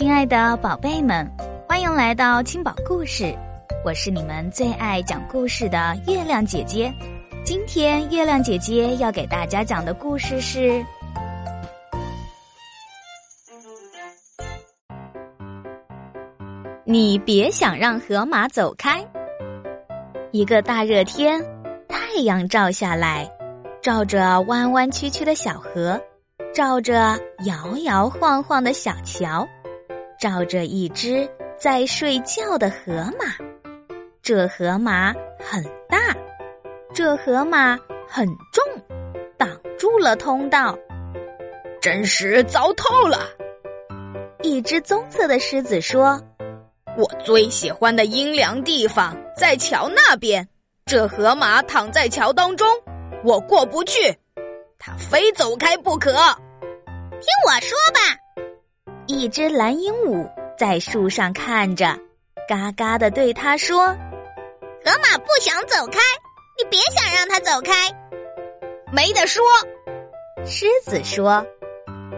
[0.00, 1.30] 亲爱的宝贝们，
[1.68, 3.36] 欢迎来到青宝故事，
[3.84, 6.90] 我是你们最爱讲故事的月亮姐姐。
[7.44, 10.82] 今天月亮姐姐要给大家讲的故事是：
[16.84, 19.06] 你别想让河马走开。
[20.32, 21.38] 一个大热天，
[21.86, 23.30] 太阳照下来，
[23.82, 26.00] 照着弯弯曲曲的小河，
[26.54, 29.46] 照着摇摇晃晃的小桥。
[30.20, 31.26] 照着一只
[31.58, 33.24] 在睡觉的河马，
[34.20, 36.14] 这河马很大，
[36.92, 38.62] 这河马很重，
[39.38, 40.78] 挡住了通道，
[41.80, 43.30] 真是糟透了。
[44.42, 46.20] 一只棕色的狮子说
[46.98, 50.46] ：“我最喜欢的阴凉地方在桥那边，
[50.84, 52.68] 这河马躺在桥当中，
[53.24, 54.18] 我过不去，
[54.78, 56.12] 它非走开不可。
[56.12, 58.00] 听我说吧。”
[59.10, 61.98] 一只蓝鹦鹉在树上看着，
[62.48, 63.88] 嘎嘎的对他说
[64.84, 65.98] ：“河马不想走开，
[66.56, 67.72] 你别想让它走开。”
[68.92, 69.42] 没得说，
[70.46, 71.44] 狮子说：“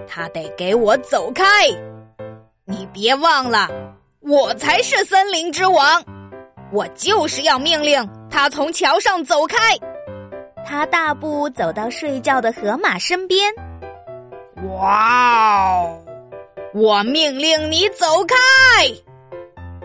[0.07, 1.45] 他得给我走开。
[2.67, 3.69] 你别忘了，
[4.21, 6.05] 我才是森林之王，
[6.73, 9.57] 我就是要命令他从桥上走开。”
[10.65, 13.53] 他大步走到睡觉的河马身边，
[14.79, 16.02] 哇哦！
[16.75, 18.35] 我命令你走开，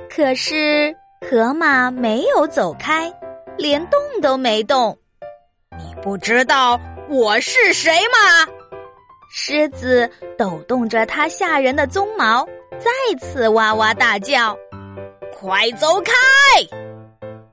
[0.09, 0.95] 可是
[1.30, 3.13] 河马没有走开，
[3.57, 4.97] 连动都没动。
[5.77, 8.49] 你不知道我是谁吗？
[9.30, 12.47] 狮子抖动着它吓人的鬃毛，
[12.80, 14.58] 再次哇哇大叫
[15.38, 16.13] ：“快走开！”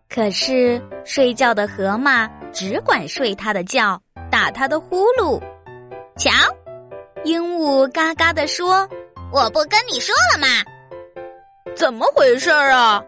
[0.09, 5.43] 可是睡觉的河马只管睡它的觉，打它的呼噜。
[6.17, 6.31] 瞧，
[7.25, 8.89] 鹦鹉嘎嘎地说。
[9.35, 10.47] 我不跟你说了吗？
[11.75, 13.05] 怎么回事啊？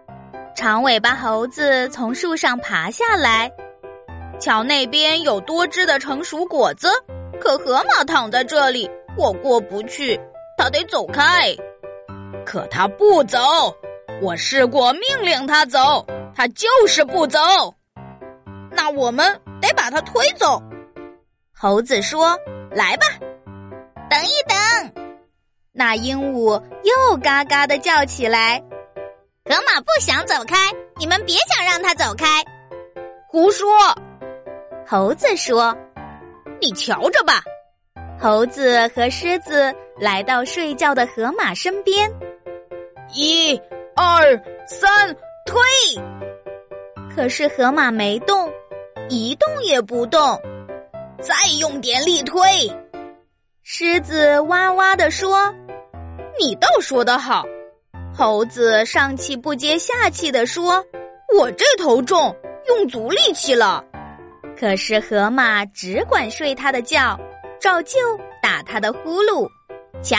[0.56, 3.48] 长尾巴猴子从树上爬下来，
[4.40, 6.90] 桥那边有多汁的成熟果子，
[7.40, 10.20] 可河马躺在这里，我过不去，
[10.58, 11.54] 它得走开。
[12.44, 13.38] 可它不走，
[14.20, 16.04] 我试过命令它走，
[16.34, 17.38] 它就是不走。
[18.72, 20.60] 那我们得把它推走。
[21.56, 22.36] 猴子说
[22.74, 23.06] ：“来吧，
[24.10, 24.56] 等一等。”
[25.78, 28.58] 那鹦鹉又嘎嘎的叫起来
[29.44, 30.56] ：“河马不想走开，
[30.96, 32.42] 你们别想让它走开。”
[33.28, 33.68] 胡说！
[34.86, 35.76] 猴子说
[36.62, 37.42] ：“你瞧着吧。”
[38.18, 42.10] 猴子和狮子来到睡觉的河马身边，
[43.12, 43.60] 一、
[43.94, 44.22] 二、
[44.66, 45.60] 三，推！
[47.14, 48.50] 可是河马没动，
[49.10, 50.40] 一动也不动。
[51.20, 52.42] 再用点力推！
[53.62, 55.54] 狮子哇哇的说。
[56.38, 57.44] 你倒说得好，
[58.14, 60.84] 猴子上气不接下气地说
[61.38, 62.34] ：“我这头重，
[62.68, 63.84] 用足力气了。”
[64.58, 67.18] 可是河马只管睡它的觉，
[67.60, 67.98] 照旧
[68.42, 69.48] 打它的呼噜。
[70.02, 70.16] 瞧，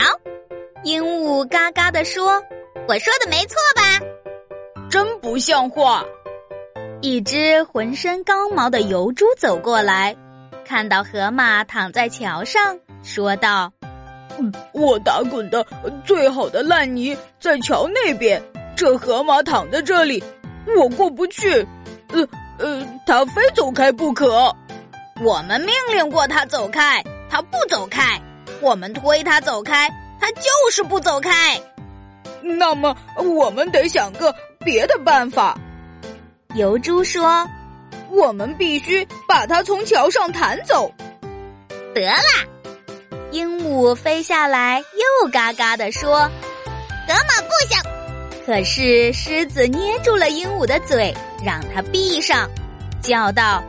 [0.84, 2.42] 鹦鹉嘎嘎地说
[2.88, 4.00] ：“我说的没错吧？”
[4.90, 6.04] 真不像话！
[7.00, 10.16] 一只浑身刚毛的疣猪走过来，
[10.64, 13.72] 看到河马躺在桥上，说道。
[14.72, 15.64] 我打滚的
[16.04, 18.42] 最好的烂泥在桥那边，
[18.76, 20.22] 这河马躺在这里，
[20.76, 21.66] 我过不去。
[22.08, 22.26] 呃
[22.58, 24.54] 呃，他非走开不可。
[25.22, 28.20] 我们命令过他走开，他不走开；
[28.60, 29.88] 我们推他走开，
[30.20, 31.60] 他就是不走开。
[32.40, 35.58] 那么我们得想个别的办法。
[36.54, 37.46] 油猪说
[38.10, 40.90] ：“我们必须把他从桥上弹走。”
[41.94, 42.22] 得啦。
[43.30, 46.20] 鹦鹉飞下来，又嘎嘎地说
[47.06, 47.82] ：“河马不想。”
[48.46, 52.48] 可是狮子捏住了鹦鹉的嘴，让它闭上，
[53.02, 53.62] 叫道：“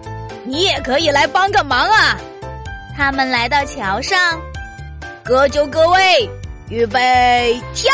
[0.45, 2.17] 你也可以来帮个忙啊！”
[2.95, 4.39] 他们来到桥上，
[5.23, 6.29] 各就各位，
[6.69, 7.91] 预备跳！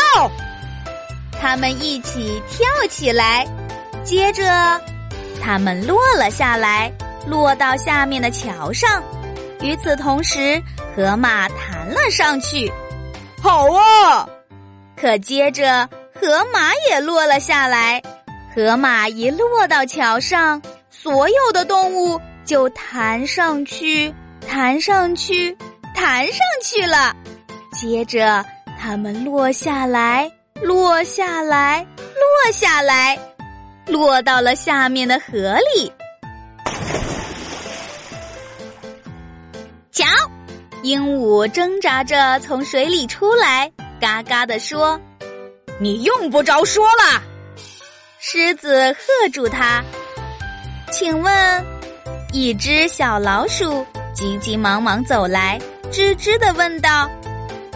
[1.41, 3.45] 他们一起跳起来，
[4.03, 4.79] 接着
[5.41, 6.91] 他们落了下来，
[7.27, 9.03] 落到下面的桥上。
[9.61, 10.61] 与此同时，
[10.95, 12.71] 河马弹了上去，
[13.41, 14.25] 好啊！
[14.95, 18.01] 可接着河马也落了下来。
[18.55, 24.13] 河马一落到桥上，所有的动物就弹上去，
[24.47, 25.55] 弹上去，
[25.93, 27.13] 弹上去了。
[27.73, 28.45] 接着
[28.79, 30.31] 它们落下来，
[30.61, 33.19] 落下来，落下来，
[33.85, 35.91] 落到了下面的河里。
[40.85, 45.01] 鹦鹉挣扎着从水里出来，嘎嘎地说
[45.81, 47.23] ：“你用不着说了。
[48.19, 49.83] 狮子喝住他。
[50.91, 51.65] 请问，
[52.31, 53.83] 一只小老鼠
[54.13, 55.59] 急急忙忙走来，
[55.91, 57.09] 吱吱的问道：“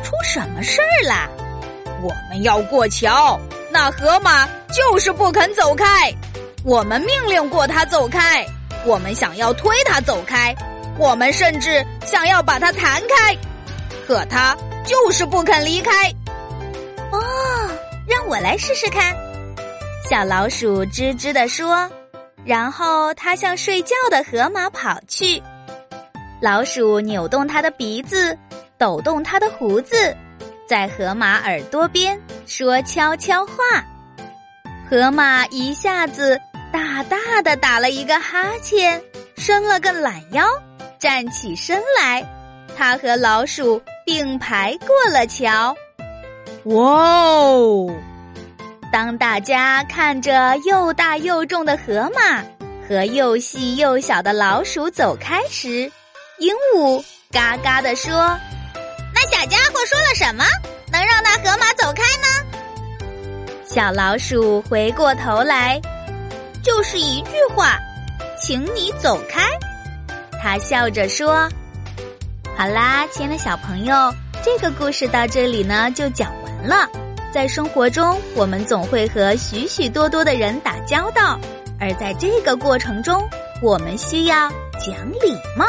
[0.06, 1.28] 出什么事儿啦？”
[2.04, 3.40] 我们要过桥，
[3.72, 6.14] 那河马就是不肯走开。
[6.64, 8.46] 我们命令过它走开，
[8.86, 10.56] 我们想要推它走开，
[11.00, 13.34] 我们甚至想要把它弹开，
[14.06, 14.56] 可它
[14.86, 15.92] 就是不肯离开。
[17.12, 17.72] 哦，
[18.06, 19.16] 让我来试试看。
[20.10, 21.90] 小老鼠吱吱地说，
[22.44, 25.42] 然后它向睡觉的河马跑去。
[26.42, 28.38] 老鼠扭动它的鼻子，
[28.78, 30.16] 抖动它的胡子。
[30.68, 33.54] 在河马耳朵边说悄悄话，
[34.90, 36.40] 河马一下子
[36.74, 39.02] 大大的打了一个哈欠，
[39.38, 40.46] 伸了个懒腰，
[41.00, 42.22] 站起身来，
[42.78, 45.74] 他和老鼠并排过了桥。
[46.66, 47.90] 哇哦！
[48.92, 52.44] 当大家看着又大又重的河马
[52.86, 55.90] 和又细又小的老鼠走开时，
[56.40, 57.02] 鹦鹉
[57.32, 58.12] 嘎嘎地说。
[59.14, 60.44] 那小家伙说了什么，
[60.92, 62.28] 能让那河马走开呢？
[63.66, 65.80] 小老鼠回过头来，
[66.62, 67.78] 就是一句话
[68.38, 69.44] ：“请你走开。”
[70.42, 71.50] 他笑着说
[72.58, 73.94] ：“好啦，亲爱的小朋友，
[74.42, 76.90] 这个故事到这里呢就讲完了。
[77.32, 81.40] 在生活中，我们总会和许许多多的人打交道，
[81.80, 83.28] 而在这个过程中，
[83.62, 84.50] 我们需要
[84.80, 85.66] 讲礼貌，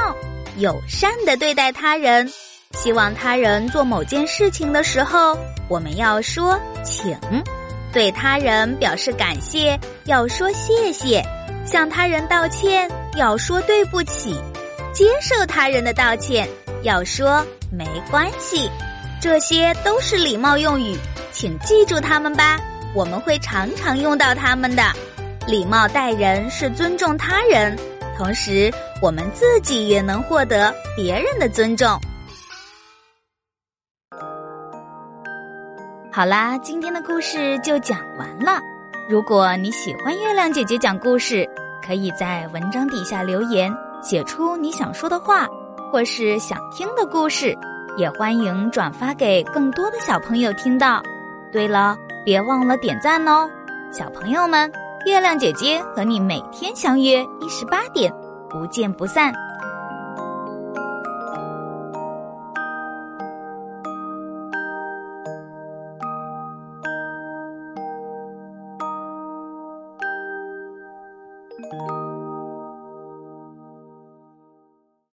[0.57, 2.31] 友善的对待他人。”
[2.73, 5.37] 希望他人做某件事情的时候，
[5.69, 7.13] 我们要说“请”；
[7.93, 11.21] 对他人表示感谢，要说“谢谢”；
[11.67, 14.37] 向他人道歉，要说“对不起”；
[15.01, 16.47] 接受他人的道歉，
[16.83, 17.43] 要说
[17.73, 18.71] “没关系”。
[19.19, 20.95] 这些都是礼貌用语，
[21.33, 22.59] 请记住它们吧。
[22.95, 24.83] 我们会常常用到它们的。
[25.47, 27.75] 礼貌待人是尊重他人，
[28.19, 28.71] 同时
[29.01, 31.99] 我们自己也能获得别人的尊重。
[36.13, 38.61] 好啦，今天的故事就讲完了。
[39.09, 41.49] 如果你喜欢月亮姐姐讲故事，
[41.83, 45.47] 可以在文章底下留言，写出你想说的话，
[45.91, 47.57] 或是想听的故事，
[47.97, 51.03] 也欢迎转发给更多的小朋友听到。
[51.53, 53.49] 对了，别忘了点赞哦，
[53.93, 54.71] 小朋友们，
[55.07, 58.13] 月亮姐姐和你每天相约一十八点，
[58.49, 59.33] 不见不散。